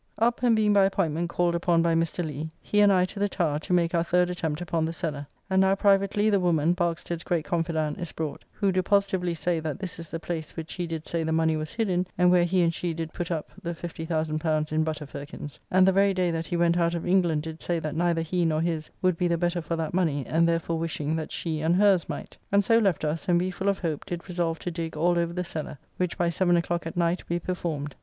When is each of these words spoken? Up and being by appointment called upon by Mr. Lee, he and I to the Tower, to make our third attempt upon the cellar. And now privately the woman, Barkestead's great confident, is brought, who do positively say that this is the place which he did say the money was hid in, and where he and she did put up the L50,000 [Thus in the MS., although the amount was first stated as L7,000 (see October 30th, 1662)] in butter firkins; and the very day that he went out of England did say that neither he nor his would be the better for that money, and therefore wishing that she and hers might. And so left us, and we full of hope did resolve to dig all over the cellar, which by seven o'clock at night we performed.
Up 0.17 0.41
and 0.41 0.55
being 0.55 0.73
by 0.73 0.85
appointment 0.85 1.29
called 1.29 1.53
upon 1.53 1.83
by 1.83 1.93
Mr. 1.93 2.25
Lee, 2.25 2.49
he 2.59 2.79
and 2.81 2.91
I 2.91 3.05
to 3.05 3.19
the 3.19 3.29
Tower, 3.29 3.59
to 3.59 3.71
make 3.71 3.93
our 3.93 4.01
third 4.03 4.31
attempt 4.31 4.59
upon 4.59 4.83
the 4.83 4.93
cellar. 4.93 5.27
And 5.47 5.61
now 5.61 5.75
privately 5.75 6.27
the 6.31 6.39
woman, 6.39 6.73
Barkestead's 6.73 7.21
great 7.23 7.45
confident, 7.45 7.99
is 7.99 8.11
brought, 8.11 8.43
who 8.51 8.71
do 8.71 8.81
positively 8.81 9.35
say 9.35 9.59
that 9.59 9.77
this 9.77 9.99
is 9.99 10.09
the 10.09 10.19
place 10.19 10.55
which 10.57 10.73
he 10.73 10.87
did 10.87 11.05
say 11.05 11.21
the 11.21 11.31
money 11.31 11.55
was 11.55 11.73
hid 11.73 11.87
in, 11.87 12.07
and 12.17 12.31
where 12.31 12.45
he 12.45 12.63
and 12.63 12.73
she 12.73 12.95
did 12.95 13.13
put 13.13 13.29
up 13.29 13.51
the 13.61 13.75
L50,000 13.75 13.77
[Thus 13.77 13.83
in 13.83 13.93
the 13.93 13.93
MS., 13.93 13.93
although 13.93 13.93
the 13.93 14.05
amount 14.09 14.09
was 14.09 14.17
first 14.17 14.29
stated 14.31 14.41
as 14.41 14.41
L7,000 14.41 14.41
(see 14.41 14.49
October 14.49 14.61
30th, 14.73 14.73
1662)] 14.73 14.73
in 14.73 14.83
butter 14.83 15.05
firkins; 15.05 15.59
and 15.69 15.87
the 15.87 15.91
very 15.93 16.13
day 16.15 16.31
that 16.31 16.47
he 16.47 16.57
went 16.57 16.77
out 16.79 16.93
of 16.95 17.05
England 17.07 17.41
did 17.43 17.61
say 17.61 17.79
that 17.79 17.95
neither 17.95 18.21
he 18.23 18.45
nor 18.45 18.61
his 18.61 18.89
would 19.03 19.17
be 19.19 19.27
the 19.27 19.37
better 19.37 19.61
for 19.61 19.75
that 19.75 19.93
money, 19.93 20.25
and 20.25 20.49
therefore 20.49 20.79
wishing 20.79 21.15
that 21.15 21.31
she 21.31 21.61
and 21.61 21.75
hers 21.75 22.09
might. 22.09 22.37
And 22.51 22.63
so 22.63 22.79
left 22.79 23.05
us, 23.05 23.29
and 23.29 23.39
we 23.39 23.51
full 23.51 23.69
of 23.69 23.77
hope 23.77 24.05
did 24.07 24.27
resolve 24.27 24.57
to 24.65 24.71
dig 24.71 24.97
all 24.97 25.19
over 25.19 25.31
the 25.33 25.43
cellar, 25.43 25.77
which 25.97 26.17
by 26.17 26.29
seven 26.29 26.57
o'clock 26.57 26.87
at 26.87 26.97
night 26.97 27.23
we 27.29 27.37
performed. 27.37 27.93